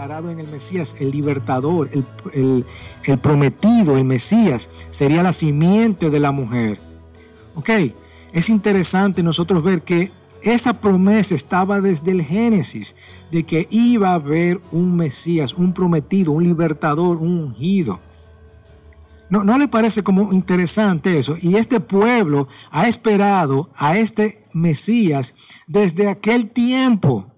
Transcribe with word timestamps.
declarado 0.00 0.30
en 0.30 0.40
el 0.40 0.48
Mesías, 0.48 0.96
el 0.98 1.10
libertador, 1.10 1.90
el, 2.32 2.64
el 3.04 3.18
prometido, 3.18 3.98
el 3.98 4.04
Mesías, 4.04 4.70
sería 4.88 5.22
la 5.22 5.34
simiente 5.34 6.08
de 6.08 6.18
la 6.18 6.32
mujer. 6.32 6.80
Ok, 7.54 7.68
es 8.32 8.48
interesante 8.48 9.22
nosotros 9.22 9.62
ver 9.62 9.82
que 9.82 10.10
esa 10.42 10.72
promesa 10.80 11.34
estaba 11.34 11.82
desde 11.82 12.12
el 12.12 12.22
Génesis, 12.22 12.96
de 13.30 13.44
que 13.44 13.68
iba 13.70 14.12
a 14.12 14.14
haber 14.14 14.58
un 14.72 14.96
Mesías, 14.96 15.52
un 15.52 15.74
prometido, 15.74 16.32
un 16.32 16.44
libertador, 16.44 17.18
un 17.18 17.38
ungido. 17.38 18.00
¿No, 19.28 19.44
¿No 19.44 19.58
le 19.58 19.68
parece 19.68 20.02
como 20.02 20.32
interesante 20.32 21.18
eso? 21.18 21.36
Y 21.42 21.56
este 21.56 21.78
pueblo 21.78 22.48
ha 22.70 22.88
esperado 22.88 23.68
a 23.76 23.98
este 23.98 24.42
Mesías 24.54 25.34
desde 25.66 26.08
aquel 26.08 26.48
tiempo. 26.48 27.29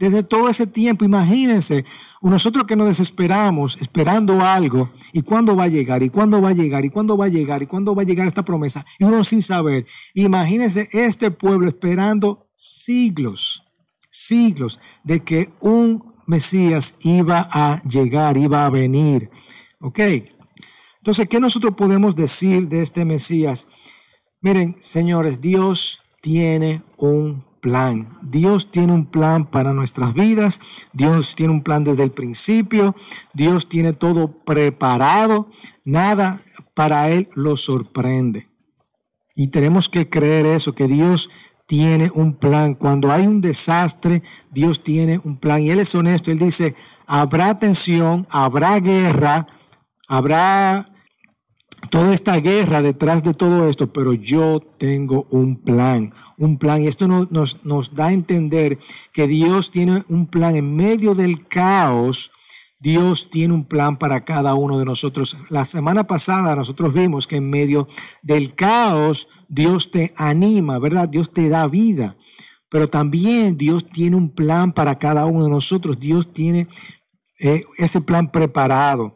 Desde 0.00 0.22
todo 0.22 0.48
ese 0.48 0.66
tiempo, 0.66 1.04
imagínense, 1.04 1.84
nosotros 2.22 2.64
que 2.66 2.74
nos 2.74 2.88
desesperamos 2.88 3.76
esperando 3.82 4.40
algo, 4.40 4.88
y 5.12 5.20
cuándo 5.20 5.54
va 5.54 5.64
a 5.64 5.68
llegar, 5.68 6.02
y 6.02 6.08
cuándo 6.08 6.40
va 6.40 6.48
a 6.48 6.54
llegar, 6.54 6.86
y 6.86 6.88
cuándo 6.88 7.18
va 7.18 7.26
a 7.26 7.28
llegar, 7.28 7.62
y 7.62 7.66
cuándo 7.66 7.94
va 7.94 8.00
a 8.00 8.06
llegar 8.06 8.26
esta 8.26 8.42
promesa, 8.42 8.82
y 8.98 9.04
uno 9.04 9.22
sin 9.24 9.42
saber. 9.42 9.84
Imagínense 10.14 10.88
este 10.92 11.30
pueblo 11.30 11.68
esperando 11.68 12.48
siglos, 12.54 13.62
siglos 14.08 14.80
de 15.04 15.22
que 15.22 15.52
un 15.60 16.14
Mesías 16.26 16.94
iba 17.00 17.46
a 17.52 17.82
llegar, 17.82 18.38
iba 18.38 18.64
a 18.64 18.70
venir. 18.70 19.28
¿Ok? 19.82 19.98
Entonces, 20.96 21.28
¿qué 21.28 21.40
nosotros 21.40 21.74
podemos 21.76 22.16
decir 22.16 22.68
de 22.68 22.80
este 22.80 23.04
Mesías? 23.04 23.66
Miren, 24.40 24.76
señores, 24.80 25.42
Dios 25.42 26.00
tiene 26.22 26.82
un 26.96 27.49
plan. 27.60 28.08
Dios 28.22 28.70
tiene 28.70 28.92
un 28.92 29.06
plan 29.06 29.46
para 29.46 29.72
nuestras 29.72 30.14
vidas. 30.14 30.60
Dios 30.92 31.34
tiene 31.36 31.52
un 31.52 31.62
plan 31.62 31.84
desde 31.84 32.02
el 32.02 32.10
principio. 32.10 32.96
Dios 33.34 33.68
tiene 33.68 33.92
todo 33.92 34.32
preparado. 34.44 35.48
Nada 35.84 36.40
para 36.74 37.10
Él 37.10 37.28
lo 37.34 37.56
sorprende. 37.56 38.48
Y 39.36 39.48
tenemos 39.48 39.88
que 39.88 40.08
creer 40.08 40.46
eso, 40.46 40.74
que 40.74 40.88
Dios 40.88 41.30
tiene 41.66 42.10
un 42.14 42.34
plan. 42.34 42.74
Cuando 42.74 43.12
hay 43.12 43.26
un 43.26 43.40
desastre, 43.40 44.22
Dios 44.50 44.82
tiene 44.82 45.20
un 45.22 45.36
plan. 45.36 45.60
Y 45.60 45.70
Él 45.70 45.78
es 45.78 45.94
honesto. 45.94 46.30
Él 46.30 46.38
dice, 46.38 46.74
habrá 47.06 47.58
tensión, 47.58 48.26
habrá 48.30 48.80
guerra, 48.80 49.46
habrá 50.08 50.84
toda 51.90 52.14
esta 52.14 52.36
guerra 52.36 52.80
detrás 52.82 53.22
de 53.22 53.34
todo 53.34 53.68
esto, 53.68 53.92
pero 53.92 54.14
yo 54.14 54.60
tengo 54.60 55.26
un 55.30 55.56
plan, 55.56 56.14
un 56.38 56.56
plan. 56.56 56.80
Y 56.80 56.86
esto 56.86 57.08
nos, 57.08 57.64
nos, 57.64 57.94
da 57.94 58.06
a 58.06 58.12
entender 58.12 58.78
que 59.12 59.26
Dios 59.26 59.70
tiene 59.70 60.04
un 60.08 60.26
plan 60.26 60.56
en 60.56 60.74
medio 60.74 61.14
del 61.14 61.46
caos. 61.48 62.30
Dios 62.78 63.28
tiene 63.30 63.52
un 63.52 63.64
plan 63.64 63.98
para 63.98 64.24
cada 64.24 64.54
uno 64.54 64.78
de 64.78 64.86
nosotros. 64.86 65.36
La 65.50 65.66
semana 65.66 66.06
pasada 66.06 66.56
nosotros 66.56 66.94
vimos 66.94 67.26
que 67.26 67.36
en 67.36 67.50
medio 67.50 67.86
del 68.22 68.54
caos 68.54 69.28
Dios 69.48 69.90
te 69.90 70.14
anima, 70.16 70.78
¿verdad? 70.78 71.08
Dios 71.08 71.30
te 71.32 71.48
da 71.48 71.66
vida. 71.66 72.16
Pero 72.70 72.88
también 72.88 73.58
Dios 73.58 73.84
tiene 73.86 74.16
un 74.16 74.30
plan 74.30 74.72
para 74.72 74.98
cada 74.98 75.26
uno 75.26 75.44
de 75.44 75.50
nosotros. 75.50 75.98
Dios 75.98 76.32
tiene 76.32 76.68
eh, 77.40 77.64
ese 77.78 78.00
plan 78.00 78.30
preparado 78.30 79.12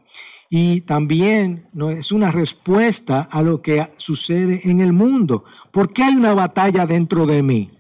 y 0.51 0.83
también 0.83 1.69
¿no? 1.73 1.91
es 1.91 2.13
una 2.13 2.31
respuesta 2.31 3.21
a 3.31 3.43
lo 3.43 3.63
que 3.63 3.89
sucede 3.97 4.61
en 4.71 4.81
el 4.81 4.93
mundo. 4.93 5.45
¿Por 5.71 5.93
qué 5.93 6.05
hay 6.05 6.15
una 6.15 6.35
batalla 6.35 6.87
dentro 6.87 7.27
de 7.27 7.43
mí? 7.43 7.71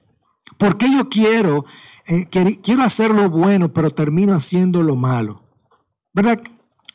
¿Por 0.58 0.78
qué 0.78 0.91
yo 0.91 1.08
quiero, 1.08 1.64
eh, 2.06 2.26
quiero 2.62 2.82
hacer 2.82 3.10
lo 3.10 3.28
bueno, 3.28 3.72
pero 3.72 3.91
termino 3.91 4.34
haciendo 4.34 4.82
lo 4.82 4.97
malo? 4.97 5.42
¿Verdad? 6.12 6.41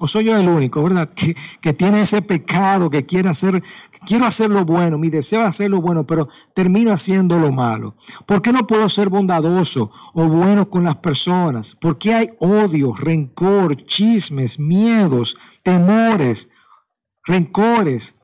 ¿O 0.02 0.08
soy 0.08 0.24
yo 0.24 0.38
el 0.38 0.48
único, 0.48 0.82
verdad? 0.82 1.10
Que, 1.16 1.36
que, 1.60 1.74
tiene 1.74 2.02
ese 2.02 2.22
pecado, 2.22 2.90
que 2.90 3.06
quiere 3.06 3.28
hacer, 3.28 3.62
quiero 4.06 4.26
hacer 4.26 4.50
lo 4.50 4.64
bueno, 4.64 4.98
mi 4.98 5.10
deseo 5.10 5.42
es 5.42 5.48
hacer 5.48 5.70
lo 5.70 5.82
bueno, 5.82 6.08
pero 6.08 6.30
termino 6.56 6.94
haciendo 6.94 7.38
lo 7.38 7.52
malo. 7.52 7.98
¿Por 8.26 8.42
qué 8.42 8.54
no 8.54 8.66
puedo 8.66 8.88
ser 8.88 9.10
bondadoso 9.10 9.92
o 10.14 10.24
bueno 10.26 10.70
con 10.70 10.86
las 10.86 10.96
personas? 10.98 11.76
¿Por 11.76 11.98
qué 11.98 12.14
hay 12.14 12.30
odio, 12.40 12.94
rencor, 12.94 13.76
chismes, 13.76 14.58
miedos, 14.58 15.36
temores, 15.64 16.50
rencores, 17.26 18.16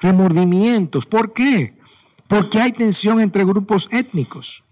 remordimientos? 0.00 1.06
¿Por 1.06 1.32
qué? 1.32 1.78
Porque 2.26 2.60
hay 2.60 2.72
tensión 2.72 3.20
entre 3.20 3.44
grupos 3.44 3.88
étnicos. 3.92 4.64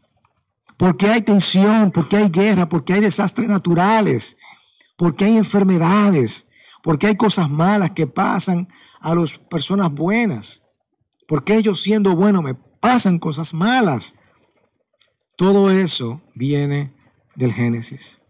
Porque 0.76 1.06
hay 1.06 1.22
tensión, 1.22 1.92
porque 1.92 2.16
hay 2.16 2.28
guerra, 2.28 2.68
porque 2.68 2.94
hay 2.94 3.00
desastres 3.00 3.48
naturales 3.48 4.38
porque 5.02 5.24
hay 5.24 5.36
enfermedades, 5.36 6.48
porque 6.80 7.08
hay 7.08 7.16
cosas 7.16 7.50
malas 7.50 7.90
que 7.90 8.06
pasan 8.06 8.68
a 9.00 9.16
las 9.16 9.36
personas 9.36 9.92
buenas, 9.92 10.62
porque 11.26 11.56
ellos 11.56 11.82
siendo 11.82 12.14
buenos 12.14 12.44
me 12.44 12.54
pasan 12.54 13.18
cosas 13.18 13.52
malas. 13.52 14.14
Todo 15.34 15.72
eso 15.72 16.20
viene 16.36 16.94
del 17.34 17.52
Génesis, 17.52 18.20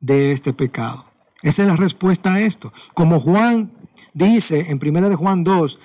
de 0.00 0.32
este 0.32 0.54
pecado. 0.54 1.04
Esa 1.42 1.64
es 1.64 1.68
la 1.68 1.76
respuesta 1.76 2.32
a 2.32 2.40
esto. 2.40 2.72
Como 2.94 3.20
Juan 3.20 3.70
dice 4.14 4.70
en 4.70 4.80
1 4.82 5.10
de 5.10 5.16
Juan 5.16 5.44
2, 5.44 5.78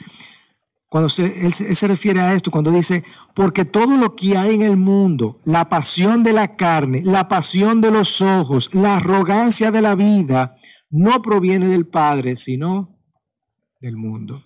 cuando 0.92 1.08
se, 1.08 1.46
él, 1.46 1.54
se 1.54 1.88
refiere 1.88 2.20
a 2.20 2.34
esto, 2.34 2.52
cuando 2.52 2.70
dice, 2.70 3.06
porque 3.34 3.64
todo 3.64 3.96
lo 3.96 4.14
que 4.14 4.36
hay 4.36 4.56
en 4.56 4.62
el 4.62 4.76
mundo, 4.76 5.40
la 5.46 5.70
pasión 5.70 6.22
de 6.22 6.34
la 6.34 6.58
carne, 6.58 7.02
la 7.06 7.30
pasión 7.30 7.80
de 7.80 7.92
los 7.92 8.22
ojos, 8.22 8.76
la 8.76 8.98
arrogancia 8.98 9.72
de 9.72 9.82
la 9.82 9.96
vida, 9.96 10.58
no 10.90 11.22
proviene 11.22 11.70
del 11.70 11.88
Padre, 11.88 12.36
sino 12.36 13.00
del 13.80 13.96
mundo. 13.96 14.44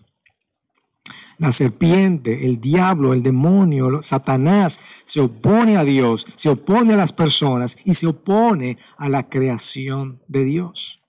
La 1.39 1.51
serpiente, 1.51 2.45
el 2.45 2.61
diablo, 2.61 3.13
el 3.13 3.23
demonio, 3.23 4.03
Satanás 4.03 4.79
se 5.03 5.21
opone 5.21 5.77
a 5.77 5.83
Dios, 5.83 6.27
se 6.35 6.49
opone 6.49 6.93
a 6.93 6.97
las 6.97 7.11
personas 7.11 7.75
y 7.85 7.95
se 7.95 8.05
opone 8.05 8.77
a 8.99 9.09
la 9.09 9.29
creación 9.29 10.21
de 10.27 10.43
Dios. 10.43 11.01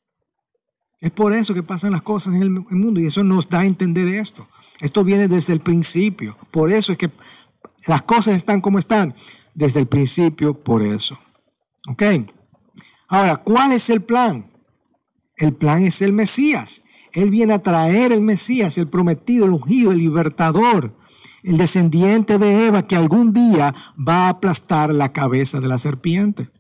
Es 0.99 1.11
por 1.11 1.35
eso 1.35 1.53
que 1.53 1.63
pasan 1.63 1.93
las 1.93 2.01
cosas 2.01 2.37
en 2.37 2.43
el 2.43 2.51
mundo 2.51 3.01
y 3.01 3.05
eso 3.05 3.23
nos 3.23 3.47
da 3.47 3.61
a 3.61 3.67
entender 3.67 4.09
esto. 4.09 4.49
Esto 4.81 5.05
viene 5.05 5.29
desde 5.29 5.53
el 5.53 5.61
principio. 5.61 6.37
Por 6.51 6.73
eso 6.73 6.93
es 6.93 6.99
que 6.99 7.11
las 7.87 8.03
cosas 8.03 8.35
están 8.35 8.61
como 8.61 8.79
están. 8.79 9.15
Desde 9.55 9.81
el 9.81 9.87
principio, 9.87 10.55
por 10.55 10.83
eso. 10.83 11.19
¿Ok? 11.89 12.03
Ahora, 13.09 13.39
¿cuál 13.39 13.73
es 13.73 13.89
el 13.89 14.03
plan? 14.03 14.51
El 15.37 15.55
plan 15.55 15.83
es 15.83 16.03
el 16.03 16.13
Mesías. 16.13 16.83
Él 17.13 17.31
viene 17.31 17.55
a 17.55 17.63
traer 17.63 18.13
el 18.13 18.21
Mesías, 18.21 18.77
el 18.77 18.89
prometido, 18.89 19.47
el 19.47 19.53
ungido, 19.53 19.93
el 19.93 19.99
libertador, 19.99 20.95
el 21.43 21.57
descendiente 21.57 22.39
de 22.39 22.67
Eva 22.67 22.87
que 22.87 22.97
algún 22.97 23.33
día 23.33 23.75
va 23.97 24.27
a 24.27 24.29
aplastar 24.31 24.93
la 24.93 25.13
cabeza 25.13 25.61
de 25.61 25.69
la 25.69 25.79
serpiente. 25.79 26.51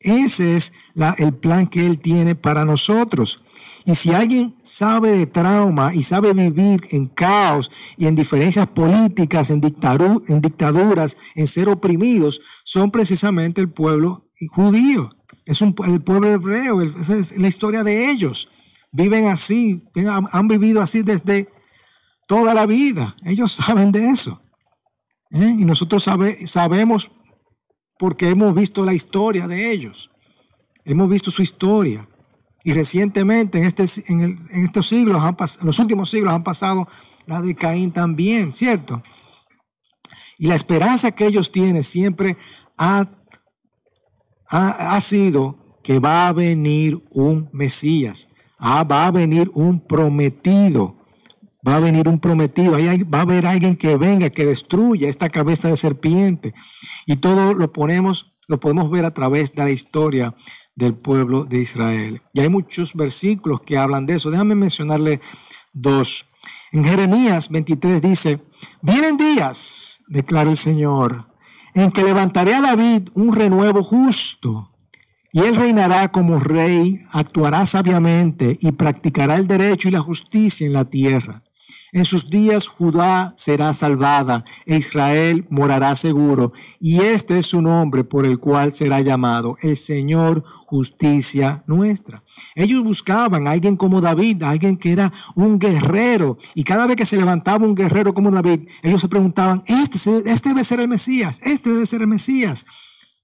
Ese 0.00 0.56
es 0.56 0.72
el 1.18 1.34
plan 1.34 1.66
que 1.66 1.84
Él 1.84 1.98
tiene 1.98 2.34
para 2.34 2.64
nosotros. 2.64 3.42
Y 3.88 3.94
si 3.94 4.12
alguien 4.12 4.54
sabe 4.62 5.12
de 5.12 5.26
trauma 5.26 5.94
y 5.94 6.02
sabe 6.02 6.34
vivir 6.34 6.86
en 6.90 7.06
caos 7.06 7.70
y 7.96 8.06
en 8.06 8.14
diferencias 8.14 8.66
políticas, 8.66 9.48
en, 9.48 9.62
dictaduras, 9.62 11.16
en 11.34 11.46
ser 11.46 11.70
oprimidos, 11.70 12.42
son 12.64 12.90
precisamente 12.90 13.62
el 13.62 13.70
pueblo 13.70 14.28
judío. 14.50 15.08
Es 15.46 15.62
un, 15.62 15.74
el 15.86 16.02
pueblo 16.02 16.28
hebreo, 16.28 16.82
es 16.82 17.38
la 17.38 17.48
historia 17.48 17.82
de 17.82 18.10
ellos. 18.10 18.50
Viven 18.92 19.28
así, 19.28 19.82
han, 20.32 20.48
vivido 20.48 20.82
así 20.82 21.00
desde 21.00 21.48
toda 22.26 22.52
la 22.52 22.66
vida. 22.66 23.16
Ellos 23.24 23.52
saben 23.52 23.90
de 23.90 24.10
eso. 24.10 24.38
¿eh? 25.30 25.56
Y 25.58 25.64
nosotros 25.64 26.06
sabemos 26.44 27.10
porque 27.98 28.28
hemos 28.28 28.54
visto 28.54 28.84
la 28.84 28.92
historia 28.92 29.48
de 29.48 29.72
ellos. 29.72 30.10
Hemos 30.84 31.08
visto 31.08 31.30
su 31.30 31.40
historia. 31.40 32.06
Y 32.68 32.74
recientemente, 32.74 33.56
en, 33.56 33.64
este, 33.64 33.86
en, 34.12 34.36
estos 34.62 34.86
siglos, 34.86 35.22
han 35.22 35.34
los 35.62 35.78
últimos 35.78 36.10
siglos, 36.10 36.34
han 36.34 36.44
pasado 36.44 36.86
la 37.24 37.40
de 37.40 37.54
Caín 37.54 37.92
también, 37.92 38.52
¿cierto? 38.52 39.02
Y 40.36 40.48
la 40.48 40.54
esperanza 40.54 41.12
que 41.12 41.24
ellos 41.24 41.50
tienen 41.50 41.82
siempre 41.82 42.36
ha, 42.76 43.08
ha, 44.50 45.00
sido 45.00 45.78
que 45.82 45.98
va 45.98 46.28
a 46.28 46.34
venir 46.34 47.02
un 47.10 47.48
Mesías, 47.54 48.28
ah, 48.58 48.84
va 48.84 49.06
a 49.06 49.12
venir 49.12 49.50
un 49.54 49.80
prometido, 49.80 50.98
va 51.66 51.76
a 51.76 51.80
venir 51.80 52.06
un 52.06 52.20
prometido, 52.20 52.72
va 52.72 53.18
a 53.20 53.22
haber 53.22 53.46
alguien 53.46 53.76
que 53.76 53.96
venga, 53.96 54.28
que 54.28 54.44
destruya 54.44 55.08
esta 55.08 55.30
cabeza 55.30 55.68
de 55.68 55.78
serpiente. 55.78 56.52
Y 57.06 57.16
todo 57.16 57.54
lo 57.54 57.72
ponemos, 57.72 58.30
lo 58.46 58.60
podemos 58.60 58.90
ver 58.90 59.06
a 59.06 59.14
través 59.14 59.54
de 59.54 59.64
la 59.64 59.70
historia 59.70 60.34
del 60.78 60.94
pueblo 60.94 61.44
de 61.44 61.60
Israel. 61.60 62.22
Y 62.32 62.40
hay 62.40 62.48
muchos 62.48 62.94
versículos 62.94 63.62
que 63.62 63.76
hablan 63.76 64.06
de 64.06 64.14
eso. 64.14 64.30
Déjame 64.30 64.54
mencionarle 64.54 65.20
dos. 65.72 66.26
En 66.70 66.84
Jeremías 66.84 67.48
23 67.48 68.00
dice, 68.00 68.40
vienen 68.80 69.16
días, 69.16 70.00
declara 70.06 70.50
el 70.50 70.56
Señor, 70.56 71.26
en 71.74 71.90
que 71.90 72.04
levantaré 72.04 72.54
a 72.54 72.60
David 72.60 73.08
un 73.14 73.34
renuevo 73.34 73.82
justo, 73.82 74.72
Y 75.30 75.40
él 75.40 75.56
reinará 75.56 76.10
como 76.10 76.38
rey, 76.40 77.00
actuará 77.10 77.66
sabiamente 77.66 78.56
y 78.62 78.72
practicará 78.72 79.36
el 79.36 79.46
derecho 79.46 79.88
y 79.88 79.90
la 79.90 80.00
justicia 80.00 80.66
en 80.66 80.72
la 80.72 80.86
tierra. 80.86 81.42
En 81.92 82.04
sus 82.04 82.28
días 82.28 82.68
Judá 82.68 83.32
será 83.36 83.72
salvada 83.72 84.44
e 84.66 84.76
Israel 84.76 85.46
morará 85.48 85.96
seguro. 85.96 86.52
Y 86.78 87.00
este 87.00 87.38
es 87.38 87.46
su 87.46 87.62
nombre 87.62 88.04
por 88.04 88.26
el 88.26 88.38
cual 88.38 88.72
será 88.72 89.00
llamado 89.00 89.56
el 89.62 89.76
Señor 89.76 90.44
justicia 90.66 91.62
nuestra. 91.66 92.22
Ellos 92.54 92.84
buscaban 92.84 93.48
a 93.48 93.52
alguien 93.52 93.76
como 93.76 94.02
David, 94.02 94.42
alguien 94.42 94.76
que 94.76 94.92
era 94.92 95.10
un 95.34 95.58
guerrero. 95.58 96.36
Y 96.54 96.62
cada 96.62 96.86
vez 96.86 96.96
que 96.96 97.06
se 97.06 97.16
levantaba 97.16 97.64
un 97.64 97.74
guerrero 97.74 98.12
como 98.12 98.30
David, 98.30 98.68
ellos 98.82 99.00
se 99.00 99.08
preguntaban, 99.08 99.62
este, 99.66 99.98
este 100.30 100.50
debe 100.50 100.64
ser 100.64 100.80
el 100.80 100.88
Mesías, 100.88 101.40
este 101.42 101.70
debe 101.70 101.86
ser 101.86 102.02
el 102.02 102.08
Mesías. 102.08 102.66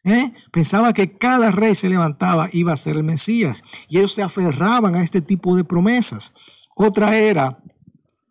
¿Eh? 0.05 0.33
Pensaba 0.53 0.95
que 0.95 1.17
cada 1.17 1.51
rey 1.51 1.75
se 1.75 1.89
levantaba 1.91 2.49
iba 2.53 2.73
a 2.73 2.77
ser 2.77 2.97
el 2.97 3.05
Mesías. 3.05 3.63
Y 3.89 3.99
ellos 3.99 4.15
se 4.15 4.23
aferraban 4.23 4.95
a 4.95 5.03
este 5.03 5.21
tipo 5.21 5.55
de 5.55 5.65
promesas. 5.65 6.33
Otra 6.77 7.17
era 7.17 7.59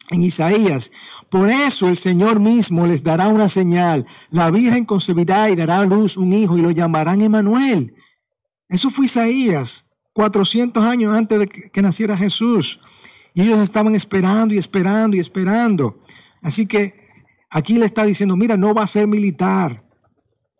en 0.09 0.23
Isaías. 0.23 0.91
Por 1.29 1.49
eso 1.49 1.87
el 1.87 1.97
Señor 1.97 2.39
mismo 2.39 2.85
les 2.85 3.03
dará 3.03 3.27
una 3.27 3.49
señal. 3.49 4.05
La 4.29 4.51
Virgen 4.51 4.85
concebirá 4.85 5.49
y 5.49 5.55
dará 5.55 5.79
a 5.79 5.85
luz 5.85 6.17
un 6.17 6.33
hijo 6.33 6.57
y 6.57 6.61
lo 6.61 6.71
llamarán 6.71 7.21
Emanuel. 7.21 7.95
Eso 8.69 8.89
fue 8.89 9.05
Isaías, 9.05 9.91
400 10.13 10.83
años 10.83 11.15
antes 11.15 11.39
de 11.39 11.47
que 11.47 11.81
naciera 11.81 12.17
Jesús. 12.17 12.79
Y 13.33 13.41
ellos 13.41 13.59
estaban 13.59 13.95
esperando 13.95 14.53
y 14.53 14.57
esperando 14.57 15.17
y 15.17 15.19
esperando. 15.19 16.03
Así 16.41 16.67
que 16.67 16.93
aquí 17.49 17.77
le 17.77 17.85
está 17.85 18.03
diciendo, 18.03 18.35
mira, 18.35 18.57
no 18.57 18.73
va 18.73 18.83
a 18.83 18.87
ser 18.87 19.07
militar. 19.07 19.82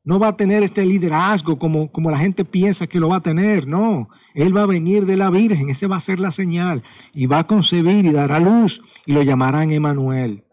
No 0.06 0.20
va 0.20 0.30
a 0.30 0.38
tener 0.38 0.64
este 0.64 0.86
liderazgo 0.86 1.58
como, 1.58 1.92
como 1.92 2.12
la 2.12 2.18
gente 2.18 2.44
piensa 2.44 2.88
que 2.88 3.00
lo 3.00 3.10
va 3.10 3.18
a 3.18 3.22
tener. 3.22 3.68
No, 3.68 4.10
Él 4.34 4.56
va 4.56 4.64
a 4.64 4.68
venir 4.68 5.06
de 5.06 5.16
la 5.16 5.30
Virgen. 5.30 5.70
Ese 5.70 5.88
va 5.88 5.96
a 5.96 6.02
ser 6.02 6.20
la 6.20 6.32
señal. 6.32 6.84
Y 7.14 7.26
va 7.26 7.40
a 7.40 7.48
concebir 7.48 8.06
y 8.06 8.12
dará 8.12 8.40
luz 8.40 8.82
y 9.06 9.14
lo 9.14 9.24
llamarán 9.24 9.72
Emanuel. 9.72 10.44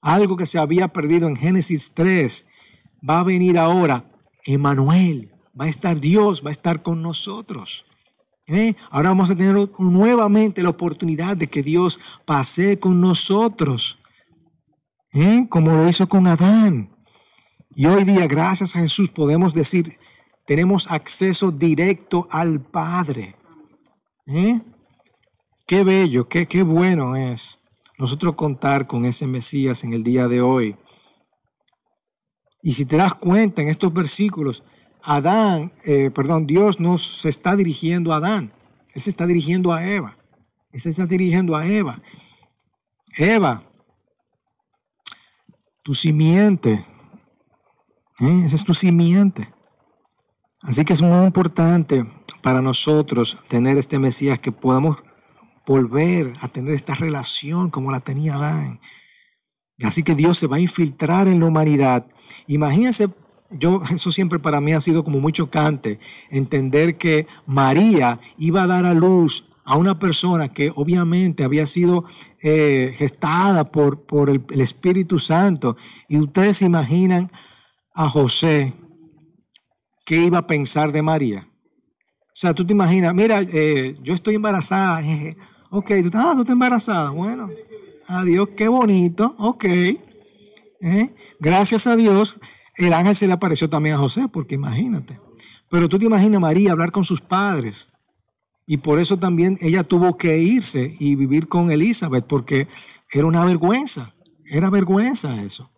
Algo 0.00 0.36
que 0.36 0.46
se 0.46 0.58
había 0.58 0.88
perdido 0.88 1.26
en 1.26 1.34
Génesis 1.34 1.92
3 1.94 2.46
va 3.08 3.20
a 3.20 3.24
venir 3.24 3.58
ahora. 3.58 4.04
Emanuel. 4.44 5.32
Va 5.60 5.64
a 5.64 5.68
estar 5.68 5.98
Dios, 6.00 6.44
va 6.44 6.50
a 6.50 6.52
estar 6.52 6.82
con 6.82 7.02
nosotros. 7.02 7.84
¿Eh? 8.46 8.74
Ahora 8.90 9.10
vamos 9.10 9.30
a 9.30 9.36
tener 9.36 9.56
nuevamente 9.78 10.62
la 10.62 10.70
oportunidad 10.70 11.36
de 11.36 11.48
que 11.48 11.62
Dios 11.62 11.98
pase 12.24 12.78
con 12.78 13.00
nosotros. 13.00 13.98
¿Eh? 15.12 15.46
Como 15.50 15.72
lo 15.72 15.88
hizo 15.88 16.08
con 16.08 16.26
Adán. 16.26 16.97
Y 17.78 17.86
hoy 17.86 18.02
día, 18.02 18.26
gracias 18.26 18.74
a 18.74 18.80
Jesús, 18.80 19.08
podemos 19.08 19.54
decir, 19.54 20.00
tenemos 20.44 20.90
acceso 20.90 21.52
directo 21.52 22.26
al 22.28 22.60
Padre. 22.60 23.36
¿Eh? 24.26 24.60
Qué 25.64 25.84
bello, 25.84 26.28
qué, 26.28 26.46
qué 26.46 26.64
bueno 26.64 27.14
es 27.14 27.60
nosotros 27.96 28.34
contar 28.34 28.88
con 28.88 29.04
ese 29.04 29.28
Mesías 29.28 29.84
en 29.84 29.92
el 29.92 30.02
día 30.02 30.26
de 30.26 30.40
hoy. 30.40 30.74
Y 32.64 32.72
si 32.72 32.84
te 32.84 32.96
das 32.96 33.14
cuenta 33.14 33.62
en 33.62 33.68
estos 33.68 33.92
versículos, 33.92 34.64
Adán, 35.04 35.72
eh, 35.84 36.10
perdón, 36.10 36.48
Dios 36.48 36.80
no 36.80 36.98
se 36.98 37.28
está 37.28 37.54
dirigiendo 37.54 38.12
a 38.12 38.16
Adán, 38.16 38.52
Él 38.92 39.02
se 39.02 39.10
está 39.10 39.24
dirigiendo 39.24 39.72
a 39.72 39.88
Eva. 39.88 40.18
Él 40.72 40.80
se 40.80 40.90
está 40.90 41.06
dirigiendo 41.06 41.54
a 41.54 41.64
Eva. 41.64 42.02
Eva, 43.16 43.62
tu 45.84 45.94
simiente 45.94 46.84
¿Eh? 48.20 48.42
Esa 48.44 48.56
es 48.56 48.64
tu 48.64 48.74
simiente. 48.74 49.52
Así 50.62 50.84
que 50.84 50.92
es 50.92 51.02
muy 51.02 51.24
importante 51.24 52.04
para 52.42 52.62
nosotros 52.62 53.38
tener 53.48 53.78
este 53.78 53.98
Mesías 53.98 54.38
que 54.38 54.52
podamos 54.52 54.98
volver 55.66 56.32
a 56.40 56.48
tener 56.48 56.74
esta 56.74 56.94
relación 56.94 57.70
como 57.70 57.92
la 57.92 58.00
tenía 58.00 58.34
Adán. 58.34 58.80
Así 59.82 60.02
que 60.02 60.14
Dios 60.14 60.38
se 60.38 60.46
va 60.46 60.56
a 60.56 60.60
infiltrar 60.60 61.28
en 61.28 61.38
la 61.40 61.46
humanidad. 61.46 62.06
Imagínense, 62.46 63.08
yo, 63.50 63.82
eso 63.92 64.10
siempre 64.10 64.38
para 64.38 64.60
mí 64.60 64.72
ha 64.72 64.80
sido 64.80 65.04
como 65.04 65.20
muy 65.20 65.32
chocante, 65.32 66.00
entender 66.30 66.96
que 66.96 67.26
María 67.46 68.18
iba 68.36 68.62
a 68.62 68.66
dar 68.66 68.84
a 68.84 68.94
luz 68.94 69.50
a 69.64 69.76
una 69.76 69.98
persona 69.98 70.48
que 70.48 70.72
obviamente 70.74 71.44
había 71.44 71.66
sido 71.66 72.04
eh, 72.42 72.94
gestada 72.96 73.70
por, 73.70 74.02
por 74.06 74.30
el, 74.30 74.42
el 74.50 74.62
Espíritu 74.62 75.18
Santo. 75.18 75.76
Y 76.08 76.18
ustedes 76.18 76.56
se 76.56 76.64
imaginan 76.64 77.30
a 77.98 78.08
José, 78.08 78.74
¿qué 80.06 80.22
iba 80.22 80.38
a 80.38 80.46
pensar 80.46 80.92
de 80.92 81.02
María? 81.02 81.48
O 81.48 82.40
sea, 82.40 82.54
tú 82.54 82.64
te 82.64 82.72
imaginas, 82.72 83.12
mira, 83.12 83.40
eh, 83.42 83.96
yo 84.00 84.14
estoy 84.14 84.36
embarazada. 84.36 85.02
Ok, 85.70 85.90
tú, 86.04 86.10
ah, 86.14 86.30
tú 86.34 86.42
estás 86.42 86.52
embarazada. 86.52 87.10
Bueno, 87.10 87.50
adiós, 88.06 88.50
qué 88.56 88.68
bonito. 88.68 89.34
Ok. 89.38 89.64
¿Eh? 89.64 91.12
Gracias 91.40 91.88
a 91.88 91.96
Dios, 91.96 92.38
el 92.76 92.92
ángel 92.92 93.16
se 93.16 93.26
le 93.26 93.32
apareció 93.32 93.68
también 93.68 93.96
a 93.96 93.98
José, 93.98 94.28
porque 94.28 94.54
imagínate. 94.54 95.18
Pero 95.68 95.88
tú 95.88 95.98
te 95.98 96.06
imaginas 96.06 96.40
María 96.40 96.70
hablar 96.70 96.92
con 96.92 97.04
sus 97.04 97.20
padres. 97.20 97.90
Y 98.64 98.76
por 98.76 99.00
eso 99.00 99.18
también 99.18 99.58
ella 99.60 99.82
tuvo 99.82 100.16
que 100.16 100.38
irse 100.38 100.94
y 101.00 101.16
vivir 101.16 101.48
con 101.48 101.72
Elizabeth, 101.72 102.26
porque 102.28 102.68
era 103.10 103.26
una 103.26 103.44
vergüenza. 103.44 104.14
Era 104.44 104.70
vergüenza 104.70 105.42
eso. 105.42 105.68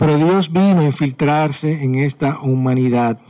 Pero 0.00 0.16
Dios 0.16 0.50
vino 0.50 0.80
a 0.80 0.84
infiltrarse 0.84 1.82
en 1.82 1.94
esta 1.96 2.40
humanidad. 2.40 3.20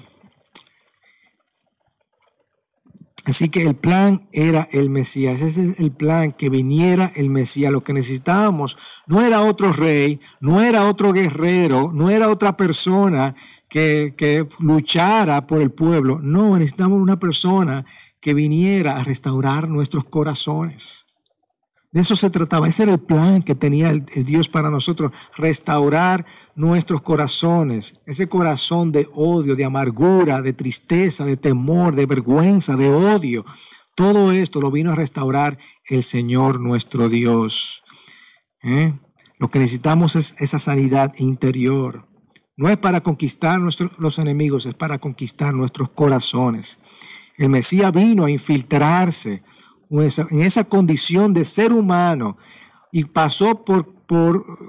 Así 3.25 3.49
que 3.49 3.65
el 3.65 3.75
plan 3.75 4.29
era 4.31 4.69
el 4.71 4.89
Mesías. 4.89 5.41
Ese 5.41 5.65
es 5.65 5.81
el 5.81 5.91
plan, 5.91 6.31
que 6.31 6.49
viniera 6.49 7.11
el 7.17 7.29
Mesías. 7.29 7.73
Lo 7.73 7.83
que 7.83 7.93
necesitábamos 7.93 8.79
no 9.09 9.21
era 9.21 9.41
otro 9.41 9.73
rey, 9.73 10.21
no 10.41 10.62
era 10.62 10.89
otro 10.89 11.12
guerrero, 11.12 11.91
no 11.93 12.09
era 12.09 12.29
otra 12.29 12.57
persona 12.57 13.35
que, 13.69 14.15
que 14.17 14.47
luchara 14.61 15.49
por 15.49 15.62
el 15.62 15.73
pueblo. 15.73 16.21
No, 16.23 16.57
necesitamos 16.57 17.00
una 17.00 17.19
persona 17.19 17.85
que 18.21 18.33
viniera 18.33 18.97
a 18.97 19.03
restaurar 19.03 19.69
nuestros 19.69 20.05
corazones. 20.05 21.05
De 21.92 22.00
eso 22.00 22.14
se 22.14 22.30
trataba. 22.30 22.68
Ese 22.68 22.85
era 22.85 22.92
el 22.92 23.00
plan 23.00 23.42
que 23.42 23.56
tenía 23.56 23.92
Dios 23.92 24.49
para 24.49 24.70
nosotros, 24.70 25.12
restaurar 25.37 26.25
nuestros 26.54 27.02
corazones, 27.02 28.00
ese 28.06 28.28
corazón 28.28 28.92
de 28.92 29.09
odio, 29.14 29.56
de 29.56 29.64
amargura, 29.64 30.40
de 30.40 30.52
tristeza, 30.52 31.25
de 31.25 31.37
temor, 31.37 31.97
de 31.97 32.06
vergüenza, 32.06 32.76
de 32.76 32.90
odio. 32.90 33.44
Todo 33.97 34.30
esto 34.30 34.61
lo 34.61 34.70
vino 34.70 34.92
a 34.92 34.94
restaurar 34.94 35.59
el 35.85 36.04
Señor 36.04 36.61
nuestro 36.61 37.09
Dios. 37.09 37.82
¿Eh? 38.62 38.92
Lo 39.38 39.50
que 39.50 39.59
necesitamos 39.59 40.14
es 40.14 40.37
esa 40.38 40.61
sanidad 40.61 41.14
interior. 41.18 42.06
No 42.56 42.68
es 42.68 42.76
para 42.76 43.00
conquistar 43.00 43.59
los 43.61 44.18
enemigos, 44.18 44.66
es 44.66 44.75
para 44.75 44.99
conquistar 44.99 45.54
nuestros 45.54 45.90
corazones. 45.90 46.78
El 47.37 47.49
Mesías 47.49 47.90
vino 47.90 48.26
a 48.26 48.30
infiltrarse 48.30 49.42
en 49.90 50.40
esa 50.40 50.64
condición 50.64 51.35
de 51.35 51.44
ser 51.44 51.73
humano 51.73 52.37
y 52.92 53.04
pasó 53.04 53.64
por, 53.64 53.94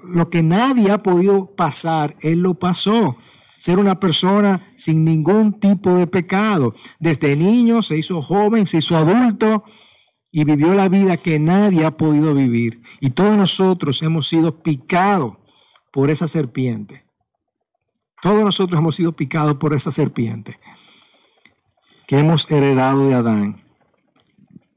lo 0.06 0.30
que 0.30 0.44
nadie 0.44 0.92
ha 0.92 1.00
podido 1.00 1.56
pasar, 1.56 2.16
Él 2.22 2.42
lo 2.42 2.56
pasó. 2.56 3.18
Ser 3.58 3.80
una 3.80 4.00
persona 4.00 4.62
sin 4.76 5.06
ningún 5.06 5.60
tipo 5.60 5.96
de 5.96 6.08
pecado. 6.08 6.74
Desde 7.00 7.36
niño 7.36 7.82
se 7.82 7.98
hizo 7.98 8.22
joven, 8.22 8.66
se 8.66 8.80
hizo 8.80 8.98
adulto 8.98 9.64
y 10.32 10.44
vivió 10.44 10.74
la 10.74 10.90
vida 10.90 11.18
que 11.18 11.40
nadie 11.40 11.86
ha 11.86 11.98
podido 11.98 12.34
vivir. 12.34 12.82
Y 13.00 13.12
todos 13.12 13.38
nosotros 13.38 14.02
hemos 14.02 14.28
sido 14.28 14.62
picados 14.64 15.38
por 15.92 16.10
esa 16.10 16.28
serpiente. 16.28 17.04
Todos 18.22 18.44
nosotros 18.44 18.80
hemos 18.80 18.96
sido 18.96 19.12
picados 19.14 19.56
por 19.56 19.74
esa 19.74 19.92
serpiente 19.92 20.60
que 22.08 22.20
hemos 22.20 22.50
heredado 22.52 23.08
de 23.08 23.16
Adán. 23.16 23.64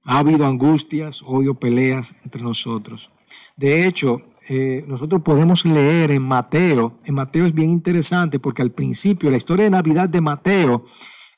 Ha 0.04 0.18
habido 0.18 0.46
angustias, 0.46 1.22
odio, 1.22 1.54
peleas 1.54 2.14
entre 2.24 2.42
nosotros. 2.42 3.10
De 3.56 3.86
hecho, 3.86 4.22
eh, 4.48 4.84
nosotros 4.86 5.22
podemos 5.22 5.64
leer 5.64 6.10
en 6.10 6.22
Mateo, 6.22 6.98
en 7.04 7.14
Mateo 7.14 7.46
es 7.46 7.54
bien 7.54 7.70
interesante 7.70 8.38
porque 8.38 8.60
al 8.60 8.70
principio 8.70 9.30
la 9.30 9.38
historia 9.38 9.64
de 9.64 9.70
Navidad 9.70 10.08
de 10.08 10.20
Mateo 10.20 10.84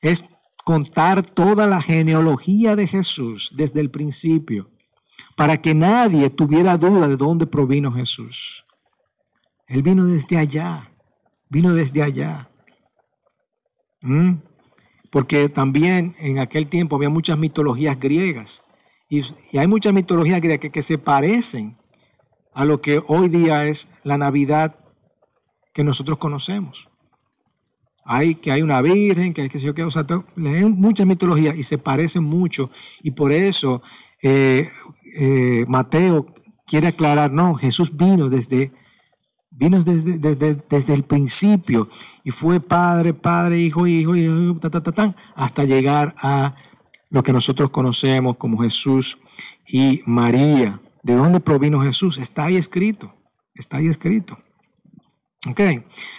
es 0.01 0.25
contar 0.65 1.23
toda 1.23 1.69
la 1.69 1.81
genealogía 1.81 2.75
de 2.75 2.89
Jesús 2.89 3.53
desde 3.55 3.81
el 3.81 3.91
principio, 3.91 4.69
para 5.37 5.63
que 5.63 5.75
nadie 5.75 6.29
tuviera 6.31 6.77
duda 6.77 7.07
de 7.07 7.17
dónde 7.17 7.47
provino 7.47 7.93
Jesús. 7.93 8.65
Él 9.69 9.83
vino 9.83 10.05
desde 10.05 10.39
allá, 10.39 10.91
vino 11.49 11.73
desde 11.73 12.03
allá. 12.03 12.51
¿Mm? 14.03 14.35
Porque 15.11 15.49
también 15.49 16.15
en 16.19 16.39
aquel 16.39 16.67
tiempo 16.67 16.97
había 16.97 17.09
muchas 17.09 17.39
mitologías 17.39 17.99
griegas 17.99 18.63
y, 19.09 19.23
hay 19.57 19.67
muchas 19.67 19.93
mitologías 19.93 20.41
griegas 20.41 20.71
que, 20.71 20.83
se 20.83 20.99
parecen 20.99 21.77
a 22.55 22.65
lo 22.65 22.81
que 22.81 23.01
hoy 23.07 23.29
día 23.29 23.67
es 23.67 23.89
la 24.03 24.19
Navidad 24.19 24.77
que 25.73 25.85
nosotros 25.85 26.19
conocemos. 26.19 26.89
hay 28.05 28.35
que 28.37 28.53
hay 28.53 28.63
una 28.63 28.81
virgen, 28.83 29.35
que 29.35 29.43
hay 29.43 29.49
que 29.49 29.75
qué, 29.75 29.83
o 29.85 29.91
sea, 29.91 30.07
leen 30.37 30.73
muchas 30.73 31.07
mitologías 31.07 31.57
y 31.57 31.65
se 31.65 31.79
parecen 31.79 32.25
mucho 32.25 32.71
y 33.03 33.13
por 33.13 33.33
eso 33.33 33.83
eh, 34.23 34.71
eh, 35.19 35.65
Mateo 35.69 36.25
quiere 36.67 36.89
aclarar, 36.89 37.33
no, 37.33 37.55
Jesús 37.55 37.97
vino 37.97 38.29
desde, 38.29 38.73
vino 39.57 39.83
desde, 39.83 40.19
desde, 40.19 40.95
el 40.95 41.03
principio 41.03 41.89
y 42.23 42.31
fue 42.31 42.61
padre, 42.61 43.15
padre, 43.15 43.59
hijo, 43.59 43.87
hijo, 43.87 44.15
hijo 44.15 44.61
hasta 45.35 45.65
llegar 45.65 46.15
a 46.19 46.55
lo 47.11 47.23
que 47.23 47.33
nosotros 47.33 47.71
conocemos 47.71 48.37
como 48.37 48.59
Jesús 48.59 49.19
y 49.67 50.03
María. 50.07 50.81
¿De 51.03 51.15
dónde 51.15 51.41
provino 51.41 51.81
Jesús? 51.81 52.19
Está 52.19 52.45
ahí 52.47 52.57
escrito, 52.57 53.15
está 53.55 53.79
ahí 53.79 53.87
escrito. 53.87 54.39
Ok, 55.49 55.61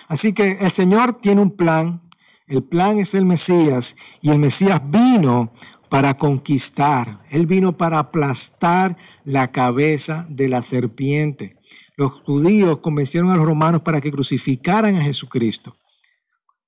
así 0.07 0.33
que 0.33 0.57
el 0.61 0.71
Señor 0.71 1.13
tiene 1.13 1.41
un 1.41 1.51
plan, 1.51 2.01
el 2.47 2.63
plan 2.63 2.97
es 2.97 3.13
el 3.13 3.25
Mesías 3.25 3.97
y 4.21 4.29
el 4.29 4.39
Mesías 4.39 4.81
vino 4.89 5.51
para 5.89 6.17
conquistar, 6.17 7.21
Él 7.29 7.45
vino 7.45 7.77
para 7.77 7.99
aplastar 7.99 8.95
la 9.23 9.51
cabeza 9.51 10.25
de 10.29 10.47
la 10.47 10.63
serpiente. 10.63 11.57
Los 11.97 12.13
judíos 12.13 12.77
convencieron 12.77 13.31
a 13.31 13.35
los 13.35 13.45
romanos 13.45 13.81
para 13.81 13.99
que 13.99 14.11
crucificaran 14.11 14.95
a 14.95 15.01
Jesucristo. 15.01 15.75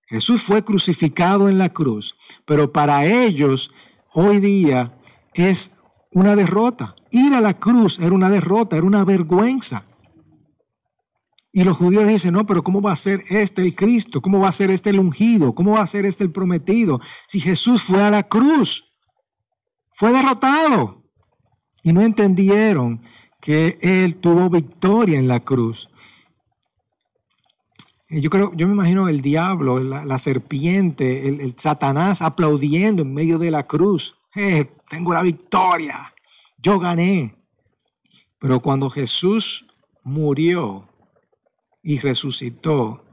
Jesús 0.07 0.41
fue 0.41 0.63
crucificado 0.63 1.47
en 1.47 1.59
la 1.59 1.69
cruz, 1.69 2.15
pero 2.45 2.73
para 2.73 3.05
ellos 3.05 3.71
hoy 4.13 4.39
día 4.39 4.87
es 5.35 5.75
una 6.11 6.35
derrota. 6.35 6.95
Ir 7.11 7.35
a 7.35 7.41
la 7.41 7.53
cruz 7.53 7.99
era 7.99 8.15
una 8.15 8.27
derrota, 8.27 8.75
era 8.75 8.87
una 8.87 9.05
vergüenza. 9.05 9.85
Y 11.51 11.63
los 11.63 11.77
judíos 11.77 12.07
dicen, 12.07 12.33
no, 12.33 12.47
pero 12.47 12.63
¿cómo 12.63 12.81
va 12.81 12.91
a 12.91 12.95
ser 12.95 13.23
este 13.29 13.61
el 13.61 13.75
Cristo? 13.75 14.21
¿Cómo 14.21 14.39
va 14.39 14.49
a 14.49 14.51
ser 14.53 14.71
este 14.71 14.89
el 14.89 14.99
ungido? 14.99 15.53
¿Cómo 15.53 15.73
va 15.73 15.81
a 15.81 15.87
ser 15.87 16.05
este 16.05 16.23
el 16.23 16.31
prometido? 16.31 16.99
Si 17.27 17.39
Jesús 17.39 17.83
fue 17.83 18.01
a 18.01 18.09
la 18.09 18.23
cruz, 18.27 18.97
fue 19.93 20.11
derrotado. 20.11 20.97
Y 21.83 21.93
no 21.93 22.01
entendieron 22.01 23.03
que 23.39 23.77
Él 23.81 24.17
tuvo 24.17 24.49
victoria 24.49 25.17
en 25.17 25.27
la 25.27 25.39
cruz. 25.39 25.89
Yo 28.09 28.29
creo, 28.29 28.51
yo 28.55 28.67
me 28.67 28.73
imagino 28.73 29.07
el 29.07 29.21
diablo, 29.21 29.79
la, 29.79 30.19
serpiente, 30.19 31.27
el, 31.27 31.53
Satanás 31.57 32.21
aplaudiendo 32.21 33.03
en 33.03 33.13
medio 33.13 33.37
de 33.37 33.51
la 33.51 33.63
cruz. 33.63 34.15
Eh, 34.35 34.71
tengo 34.89 35.13
la 35.13 35.21
victoria, 35.21 36.13
yo 36.57 36.79
gané. 36.79 37.35
Pero 38.39 38.61
cuando 38.61 38.89
Jesús 38.89 39.67
murió, 40.03 40.89
y 41.83 41.99
resucitó 41.99 43.03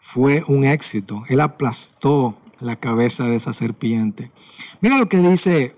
fue 0.00 0.44
un 0.46 0.64
éxito. 0.64 1.24
Él 1.28 1.40
aplastó 1.40 2.36
la 2.60 2.76
cabeza 2.76 3.26
de 3.26 3.36
esa 3.36 3.52
serpiente. 3.52 4.30
Mira 4.80 4.98
lo 4.98 5.08
que 5.08 5.18
dice 5.18 5.76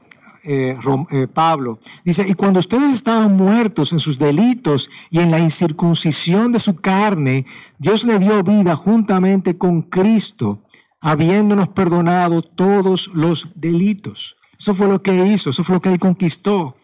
eh, 0.48 0.78
eh, 1.10 1.28
Pablo. 1.28 1.78
Dice, 2.04 2.24
y 2.26 2.32
cuando 2.32 2.58
ustedes 2.58 2.94
estaban 2.94 3.36
muertos 3.36 3.92
en 3.92 4.00
sus 4.00 4.18
delitos 4.18 4.88
y 5.10 5.20
en 5.20 5.30
la 5.30 5.38
incircuncisión 5.38 6.52
de 6.52 6.58
su 6.58 6.76
carne, 6.76 7.44
Dios 7.78 8.04
le 8.04 8.18
dio 8.18 8.42
vida 8.42 8.74
juntamente 8.74 9.58
con 9.58 9.82
Cristo, 9.82 10.64
habiéndonos 11.00 11.68
perdonado 11.68 12.40
todos 12.42 13.08
los 13.14 13.52
delitos. 13.60 14.36
Eso 14.58 14.74
fue 14.74 14.88
lo 14.88 15.02
que 15.02 15.26
hizo, 15.26 15.50
eso 15.50 15.62
fue 15.62 15.76
lo 15.76 15.82
que 15.82 15.90
él 15.90 15.98
conquistó. 15.98 16.76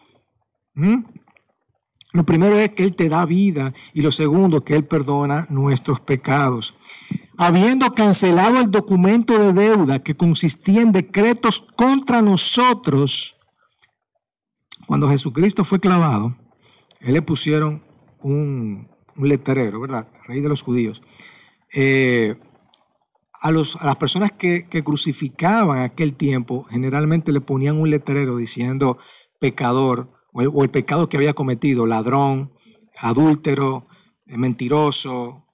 ¿Mm? 0.75 1.03
Lo 2.15 2.25
primero 2.25 2.57
es 2.57 2.71
que 2.71 2.83
Él 2.83 2.95
te 2.95 3.09
da 3.09 3.25
vida 3.25 3.73
y 3.93 4.01
lo 4.01 4.09
segundo 4.09 4.63
que 4.63 4.75
Él 4.75 4.85
perdona 4.85 5.47
nuestros 5.49 5.99
pecados. 5.99 6.75
Habiendo 7.35 7.91
cancelado 7.91 8.61
el 8.61 8.71
documento 8.71 9.37
de 9.37 9.51
deuda 9.51 9.99
que 9.99 10.15
consistía 10.15 10.81
en 10.81 10.93
decretos 10.93 11.59
contra 11.59 12.21
nosotros, 12.21 13.34
cuando 14.87 15.09
Jesucristo 15.09 15.63
fue 15.63 15.79
clavado, 15.79 16.35
Él 16.99 17.13
le 17.13 17.21
pusieron 17.21 17.83
un, 18.21 18.87
letrero, 19.17 19.79
¿verdad? 19.79 20.07
Rey 20.25 20.41
de 20.41 20.49
los 20.49 20.61
judíos. 20.61 21.01
Eh, 21.73 22.35
a, 23.41 23.51
los, 23.51 23.75
a, 23.77 23.85
las 23.85 23.95
personas 23.95 24.31
que, 24.31 24.67
que 24.67 24.83
crucificaban 24.83 25.81
aquel 25.81 26.13
tiempo, 26.13 26.65
generalmente 26.69 27.31
le 27.31 27.41
ponían 27.41 27.79
un 27.79 27.89
letrero 27.89 28.37
diciendo 28.37 28.97
pecador 29.39 30.11
o 30.35 30.63
el, 30.63 30.69
pecado 30.69 31.07
que 31.07 31.15
había 31.15 31.33
cometido, 31.33 31.85
ladrón, 31.85 32.51
adúltero, 32.97 33.87
eh, 34.25 34.37
mentiroso, 34.37 35.45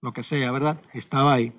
lo 0.00 0.12
que 0.12 0.22
sea, 0.22 0.52
¿verdad? 0.52 0.80
Estaba 0.92 1.34
ahí. 1.34 1.52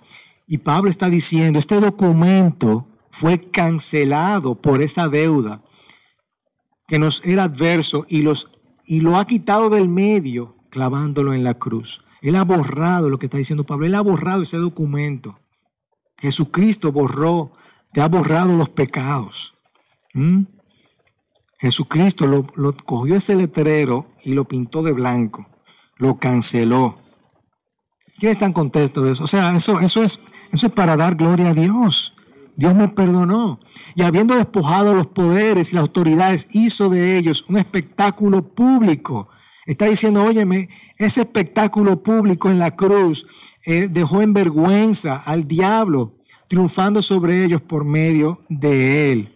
Y 0.47 0.59
Pablo 0.59 0.89
está 0.89 1.09
diciendo, 1.09 1.59
este 1.59 1.79
documento 1.81 2.87
fue 3.11 3.51
cancelado 3.51 4.55
por 4.55 4.81
esa 4.81 5.09
deuda 5.09 5.61
que 6.89 6.99
nos 6.99 7.23
era 7.23 7.43
adverso 7.43 8.05
y, 8.09 8.23
los, 8.23 8.49
y 8.85 8.99
lo 8.99 9.17
ha 9.17 9.25
quitado 9.25 9.69
del 9.69 9.87
medio 9.87 10.57
clavándolo 10.71 11.33
en 11.33 11.43
la 11.43 11.53
cruz. 11.53 12.01
Él 12.21 12.35
ha 12.35 12.43
borrado 12.43 13.09
lo 13.09 13.19
que 13.19 13.27
está 13.27 13.37
diciendo 13.37 13.63
Pablo, 13.63 13.85
él 13.85 13.95
ha 13.95 14.01
borrado 14.01 14.41
ese 14.41 14.57
documento. 14.57 15.39
Jesucristo 16.17 16.91
borró, 16.91 17.53
te 17.93 18.01
ha 18.01 18.07
borrado 18.07 18.57
los 18.57 18.69
pecados. 18.69 19.53
¿Mm? 20.13 20.43
Jesucristo 21.59 22.25
lo, 22.25 22.73
cogió 22.73 23.15
ese 23.15 23.35
letrero 23.35 24.07
y 24.23 24.33
lo 24.33 24.45
pintó 24.45 24.81
de 24.81 24.91
blanco, 24.91 25.47
lo 25.97 26.17
canceló. 26.17 26.97
¿Quién 28.17 28.31
está 28.31 28.47
en 28.47 28.53
contexto 28.53 29.03
de 29.03 29.11
eso? 29.11 29.25
O 29.25 29.27
sea, 29.27 29.55
eso, 29.55 29.79
eso, 29.79 30.03
es, 30.03 30.19
eso 30.51 30.67
es 30.67 30.73
para 30.73 30.97
dar 30.97 31.15
gloria 31.15 31.49
a 31.49 31.53
Dios. 31.53 32.13
Dios 32.59 32.75
me 32.75 32.89
perdonó. 32.89 33.61
Y 33.95 34.01
habiendo 34.01 34.35
despojado 34.35 34.93
los 34.93 35.07
poderes 35.07 35.71
y 35.71 35.75
las 35.75 35.83
autoridades, 35.83 36.47
hizo 36.51 36.89
de 36.89 37.17
ellos 37.17 37.45
un 37.47 37.57
espectáculo 37.57 38.53
público. 38.53 39.29
Está 39.65 39.85
diciendo, 39.85 40.25
óyeme, 40.25 40.67
ese 40.97 41.21
espectáculo 41.21 42.03
público 42.03 42.49
en 42.49 42.59
la 42.59 42.75
cruz 42.75 43.25
eh, 43.65 43.87
dejó 43.89 44.21
en 44.21 44.33
vergüenza 44.33 45.15
al 45.15 45.47
diablo, 45.47 46.17
triunfando 46.49 47.01
sobre 47.01 47.45
ellos 47.45 47.61
por 47.61 47.85
medio 47.85 48.41
de 48.49 49.13
él. 49.13 49.29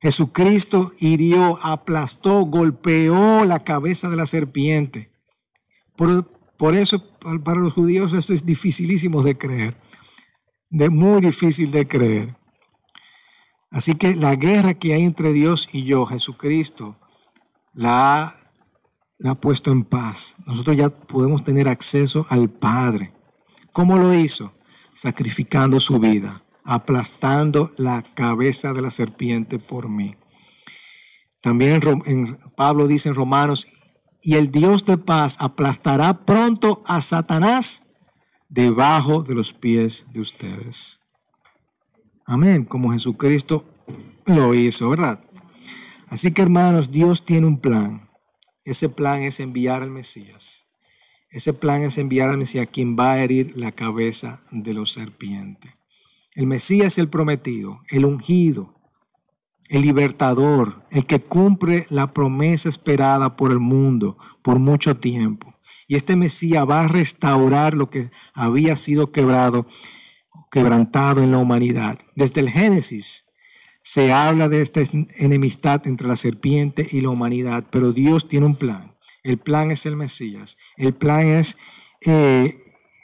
Jesucristo 0.00 0.92
hirió, 1.00 1.58
aplastó, 1.62 2.40
golpeó 2.46 3.44
la 3.44 3.58
cabeza 3.58 4.08
de 4.08 4.16
la 4.16 4.24
serpiente. 4.24 5.10
Por, 5.94 6.74
eso 6.74 7.04
para 7.44 7.60
los 7.60 7.74
judíos 7.74 8.14
esto 8.14 8.32
es 8.32 8.46
dificilísimo 8.46 9.22
de 9.22 9.36
creer, 9.36 9.76
de 10.70 10.90
muy 10.90 11.20
difícil 11.20 11.70
de 11.70 11.86
creer. 11.86 12.36
Así 13.70 13.94
que 13.94 14.14
la 14.14 14.34
guerra 14.36 14.74
que 14.74 14.94
hay 14.94 15.02
entre 15.02 15.32
Dios 15.32 15.68
y 15.72 15.84
yo, 15.84 16.06
Jesucristo, 16.06 16.96
la 17.74 18.22
ha, 18.22 18.36
la 19.18 19.32
ha 19.32 19.34
puesto 19.34 19.70
en 19.70 19.84
paz. 19.84 20.36
Nosotros 20.46 20.76
ya 20.76 20.88
podemos 20.90 21.44
tener 21.44 21.68
acceso 21.68 22.26
al 22.30 22.48
Padre. 22.48 23.12
¿Cómo 23.72 23.98
lo 23.98 24.14
hizo? 24.14 24.54
Sacrificando 24.94 25.80
su 25.80 25.98
vida 25.98 26.42
aplastando 26.68 27.72
la 27.78 28.02
cabeza 28.02 28.74
de 28.74 28.82
la 28.82 28.90
serpiente 28.90 29.58
por 29.58 29.88
mí. 29.88 30.16
También 31.40 31.80
en, 32.04 32.38
Pablo 32.56 32.86
dice 32.86 33.08
en 33.08 33.14
Romanos, 33.14 33.68
y 34.20 34.34
el 34.34 34.50
Dios 34.50 34.84
de 34.84 34.98
paz 34.98 35.38
aplastará 35.40 36.26
pronto 36.26 36.82
a 36.86 37.00
Satanás 37.00 37.86
debajo 38.48 39.22
de 39.22 39.34
los 39.34 39.52
pies 39.52 40.06
de 40.12 40.20
ustedes. 40.20 41.00
Amén, 42.24 42.64
como 42.64 42.92
Jesucristo 42.92 43.64
lo 44.26 44.54
hizo, 44.54 44.90
¿verdad? 44.90 45.24
Así 46.08 46.32
que 46.32 46.42
hermanos, 46.42 46.90
Dios 46.90 47.24
tiene 47.24 47.46
un 47.46 47.58
plan. 47.60 48.08
Ese 48.64 48.88
plan 48.88 49.22
es 49.22 49.40
enviar 49.40 49.82
al 49.82 49.90
Mesías. 49.90 50.66
Ese 51.30 51.52
plan 51.52 51.82
es 51.82 51.98
enviar 51.98 52.30
al 52.30 52.38
Mesías 52.38 52.68
quien 52.72 52.96
va 52.98 53.12
a 53.12 53.22
herir 53.22 53.52
la 53.56 53.72
cabeza 53.72 54.42
de 54.50 54.72
los 54.72 54.92
serpientes. 54.92 55.74
El 56.34 56.46
Mesías 56.46 56.94
es 56.94 56.98
el 56.98 57.08
prometido, 57.08 57.82
el 57.90 58.04
ungido, 58.04 58.78
el 59.68 59.82
libertador, 59.82 60.84
el 60.90 61.04
que 61.04 61.20
cumple 61.20 61.86
la 61.90 62.12
promesa 62.14 62.68
esperada 62.68 63.36
por 63.36 63.50
el 63.50 63.58
mundo 63.58 64.16
por 64.40 64.58
mucho 64.58 64.96
tiempo. 64.96 65.47
Y 65.88 65.96
este 65.96 66.14
Mesías 66.16 66.68
va 66.68 66.82
a 66.82 66.88
restaurar 66.88 67.72
lo 67.72 67.88
que 67.88 68.10
había 68.34 68.76
sido 68.76 69.10
quebrado, 69.10 69.66
quebrantado 70.50 71.22
en 71.22 71.32
la 71.32 71.38
humanidad. 71.38 71.98
Desde 72.14 72.42
el 72.42 72.50
Génesis 72.50 73.24
se 73.82 74.12
habla 74.12 74.50
de 74.50 74.60
esta 74.60 74.82
enemistad 75.16 75.86
entre 75.86 76.06
la 76.06 76.16
serpiente 76.16 76.86
y 76.90 77.00
la 77.00 77.08
humanidad, 77.08 77.64
pero 77.70 77.92
Dios 77.92 78.28
tiene 78.28 78.44
un 78.44 78.56
plan. 78.56 78.98
El 79.22 79.38
plan 79.38 79.70
es 79.70 79.86
el 79.86 79.96
Mesías. 79.96 80.58
El 80.76 80.94
plan 80.94 81.26
es 81.26 81.56
eh, 82.02 82.54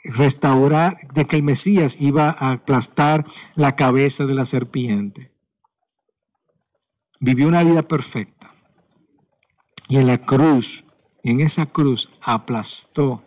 restaurar, 0.03 0.95
de 1.15 1.25
que 1.25 1.37
el 1.37 1.43
Mesías 1.43 1.97
iba 1.99 2.29
a 2.29 2.51
aplastar 2.51 3.25
la 3.55 3.75
cabeza 3.75 4.27
de 4.27 4.35
la 4.35 4.45
serpiente. 4.45 5.31
Vivió 7.19 7.47
una 7.47 7.63
vida 7.63 7.81
perfecta. 7.81 8.53
Y 9.87 9.97
en 9.97 10.05
la 10.05 10.19
cruz, 10.19 10.85
en 11.31 11.41
esa 11.41 11.65
cruz, 11.65 12.09
aplastó 12.21 13.23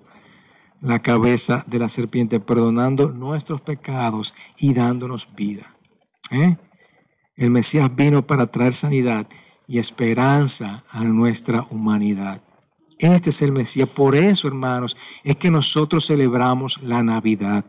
la 0.80 1.00
cabeza 1.00 1.64
de 1.66 1.78
la 1.78 1.88
serpiente, 1.88 2.40
perdonando 2.40 3.10
nuestros 3.12 3.60
pecados 3.60 4.34
y 4.58 4.74
dándonos 4.74 5.28
vida. 5.34 5.74
¿Eh? 6.30 6.56
El 7.36 7.50
Mesías 7.50 7.94
vino 7.94 8.26
para 8.26 8.46
traer 8.46 8.74
sanidad 8.74 9.26
y 9.66 9.78
esperanza 9.78 10.84
a 10.90 11.04
nuestra 11.04 11.66
humanidad. 11.70 12.42
Este 12.98 13.30
es 13.30 13.42
el 13.42 13.52
Mesías. 13.52 13.88
Por 13.88 14.16
eso, 14.16 14.48
hermanos, 14.48 14.96
es 15.24 15.36
que 15.36 15.50
nosotros 15.50 16.06
celebramos 16.06 16.80
la 16.82 17.02
Navidad. 17.02 17.64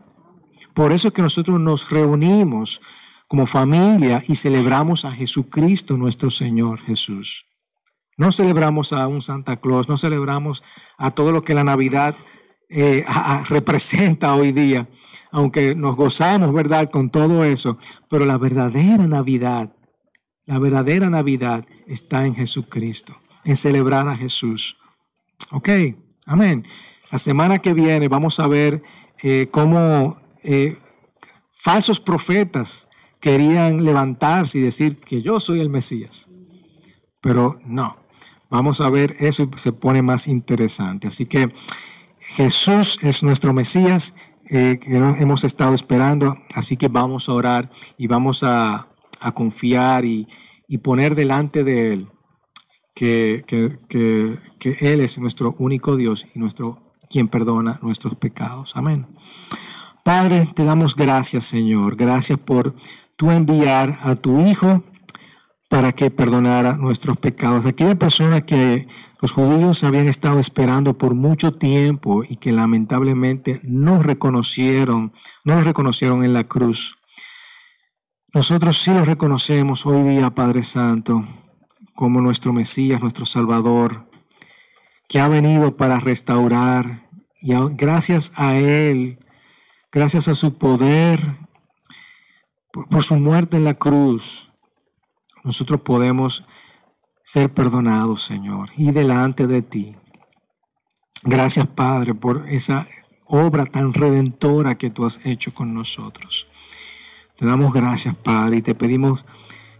Por 0.74 0.92
eso 0.92 1.08
es 1.08 1.14
que 1.14 1.22
nosotros 1.22 1.60
nos 1.60 1.90
reunimos 1.90 2.80
como 3.28 3.46
familia 3.46 4.22
y 4.26 4.34
celebramos 4.34 5.04
a 5.04 5.12
Jesucristo, 5.12 5.96
nuestro 5.96 6.30
Señor 6.30 6.80
Jesús. 6.80 7.49
No 8.16 8.32
celebramos 8.32 8.92
a 8.92 9.06
un 9.08 9.22
Santa 9.22 9.56
Claus, 9.56 9.88
no 9.88 9.96
celebramos 9.96 10.62
a 10.98 11.10
todo 11.10 11.32
lo 11.32 11.42
que 11.42 11.54
la 11.54 11.64
Navidad 11.64 12.14
eh, 12.68 13.04
representa 13.48 14.34
hoy 14.34 14.52
día, 14.52 14.86
aunque 15.32 15.74
nos 15.74 15.96
gozamos, 15.96 16.52
¿verdad?, 16.52 16.90
con 16.90 17.10
todo 17.10 17.44
eso, 17.44 17.78
pero 18.08 18.24
la 18.24 18.38
verdadera 18.38 19.06
Navidad, 19.06 19.74
la 20.46 20.58
verdadera 20.58 21.10
Navidad 21.10 21.64
está 21.86 22.26
en 22.26 22.34
Jesucristo, 22.34 23.14
en 23.44 23.56
celebrar 23.56 24.08
a 24.08 24.16
Jesús. 24.16 24.78
Ok, 25.50 25.68
amén. 26.26 26.64
La 27.10 27.18
semana 27.18 27.58
que 27.58 27.72
viene 27.72 28.08
vamos 28.08 28.38
a 28.38 28.46
ver 28.46 28.82
eh, 29.22 29.48
cómo 29.50 30.20
eh, 30.44 30.78
falsos 31.50 32.00
profetas 32.00 32.88
querían 33.20 33.84
levantarse 33.84 34.58
y 34.58 34.62
decir 34.62 34.98
que 34.98 35.20
yo 35.22 35.40
soy 35.40 35.60
el 35.60 35.70
Mesías. 35.70 36.28
Pero 37.20 37.58
no, 37.64 37.99
vamos 38.50 38.80
a 38.80 38.90
ver 38.90 39.16
eso 39.20 39.44
y 39.44 39.58
se 39.58 39.72
pone 39.72 40.02
más 40.02 40.28
interesante. 40.28 41.08
Así 41.08 41.26
que 41.26 41.48
Jesús 42.18 42.98
es 43.02 43.22
nuestro 43.22 43.52
Mesías 43.52 44.14
eh, 44.46 44.78
que 44.80 44.96
hemos 44.96 45.44
estado 45.44 45.74
esperando, 45.74 46.36
así 46.54 46.76
que 46.76 46.88
vamos 46.88 47.28
a 47.28 47.34
orar 47.34 47.70
y 47.96 48.06
vamos 48.06 48.42
a, 48.42 48.88
confiar 49.34 50.04
y, 50.04 50.26
poner 50.82 51.14
delante 51.14 51.62
de 51.64 51.92
Él 51.92 52.08
que, 52.94 53.44
que 53.46 54.76
Él 54.80 55.00
es 55.00 55.18
nuestro 55.18 55.54
único 55.58 55.96
Dios 55.96 56.26
y 56.34 56.38
nuestro 56.38 56.80
quien 57.10 57.28
perdona 57.28 57.78
nuestros 57.82 58.14
pecados. 58.14 58.72
Amén. 58.76 59.06
Padre, 60.04 60.48
te 60.54 60.64
damos 60.64 60.94
gracias, 60.96 61.44
Señor. 61.44 61.96
Gracias 61.96 62.38
por 62.38 62.74
tú 63.16 63.30
enviar 63.30 63.98
a 64.02 64.14
tu 64.14 64.40
Hijo 64.46 64.82
para 65.70 65.92
que 65.92 66.10
perdonara 66.10 66.76
nuestros 66.76 67.16
pecados. 67.16 67.64
Aquella 67.64 67.94
persona 67.94 68.40
que 68.40 68.88
los 69.22 69.30
judíos 69.30 69.84
habían 69.84 70.08
estado 70.08 70.40
esperando 70.40 70.98
por 70.98 71.14
mucho 71.14 71.52
tiempo 71.52 72.24
y 72.28 72.36
que 72.36 72.50
lamentablemente 72.50 73.60
no 73.62 74.02
reconocieron, 74.02 75.12
no 75.44 75.54
lo 75.54 75.62
reconocieron 75.62 76.24
en 76.24 76.32
la 76.34 76.42
cruz. 76.42 76.98
Nosotros 78.34 78.78
sí 78.78 78.92
lo 78.92 79.04
reconocemos 79.04 79.86
hoy 79.86 80.02
día, 80.02 80.30
Padre 80.30 80.64
Santo, 80.64 81.24
como 81.94 82.20
nuestro 82.20 82.52
Mesías, 82.52 83.00
nuestro 83.00 83.24
Salvador, 83.24 84.10
que 85.08 85.20
ha 85.20 85.28
venido 85.28 85.76
para 85.76 86.00
restaurar 86.00 87.08
y 87.40 87.54
gracias 87.76 88.32
a 88.34 88.56
Él, 88.56 89.20
gracias 89.92 90.26
a 90.26 90.34
su 90.34 90.58
poder, 90.58 91.20
por, 92.72 93.04
su 93.04 93.14
muerte 93.14 93.56
en 93.56 93.62
la 93.62 93.74
cruz, 93.74 94.49
nosotros 95.44 95.80
podemos 95.80 96.44
ser 97.22 97.52
perdonados, 97.52 98.22
Señor, 98.22 98.70
y 98.76 98.90
delante 98.90 99.46
de 99.46 99.62
ti. 99.62 99.94
Gracias, 101.22 101.66
Padre, 101.68 102.14
por 102.14 102.48
esa 102.48 102.88
obra 103.26 103.66
tan 103.66 103.94
redentora 103.94 104.76
que 104.76 104.90
tú 104.90 105.04
has 105.04 105.20
hecho 105.24 105.54
con 105.54 105.72
nosotros. 105.72 106.46
Te 107.36 107.46
damos 107.46 107.72
gracias, 107.72 108.14
Padre, 108.16 108.58
y 108.58 108.62
te 108.62 108.74
pedimos 108.74 109.24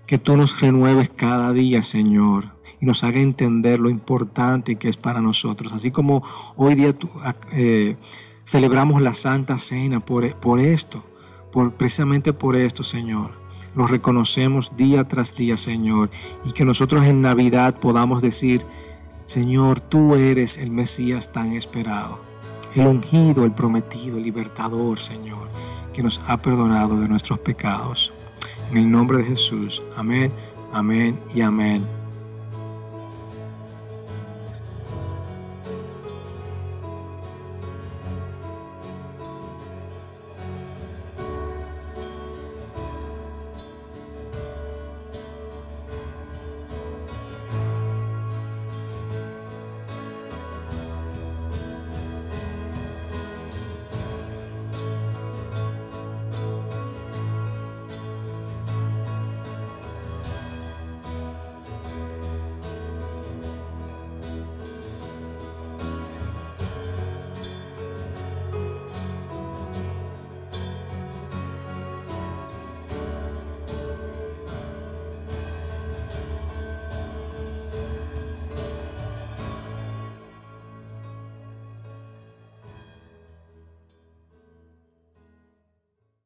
que 0.07 0.19
tú 0.19 0.37
nos 0.37 0.61
renueves 0.61 1.09
cada 1.09 1.53
día, 1.53 1.83
Señor, 1.83 2.57
y 2.81 2.87
nos 2.87 3.05
haga 3.05 3.21
entender 3.21 3.81
lo 3.81 3.91
importante 3.91 4.77
que 4.77 4.89
es 4.89 4.97
para 4.97 5.21
nosotros. 5.21 5.73
Así 5.73 5.91
como 5.91 6.23
hoy 6.57 6.75
día 6.75 6.95
eh, 7.53 7.97
celebramos 8.45 9.03
la 9.03 9.15
Santa 9.15 9.59
Cena 9.59 10.01
por, 10.01 10.35
por 10.37 10.61
esto, 10.61 11.05
precisamente 11.77 12.33
por 12.33 12.57
esto, 12.57 12.83
Señor. 12.83 13.40
Lo 13.75 13.87
reconocemos 13.87 14.77
día 14.77 15.05
tras 15.05 15.37
día, 15.37 15.57
Señor, 15.57 16.11
y 16.45 16.53
que 16.53 16.65
nosotros 16.65 17.05
en 17.07 17.23
Navidad 17.23 17.79
podamos 17.79 18.21
decir, 18.21 18.65
Señor, 19.25 19.81
tú 19.81 20.17
eres 20.17 20.59
el 20.59 20.71
Mesías 20.71 21.33
tan 21.33 21.53
esperado, 21.53 22.19
el 22.75 22.87
ungido, 22.87 23.45
el 23.45 23.53
prometido, 23.53 24.17
el 24.17 24.25
libertador, 24.25 25.01
Señor, 25.01 25.49
que 25.93 26.03
nos 26.03 26.21
ha 26.27 26.43
perdonado 26.43 27.01
de 27.01 27.09
nuestros 27.09 27.39
pecados. 27.39 28.13
En 28.71 28.79
el 28.79 28.91
nombre 28.91 29.19
de 29.19 29.25
Jesús, 29.25 29.83
amén, 29.97 30.33
amén 30.73 31.19
y 31.35 31.43
amén. 31.43 32.00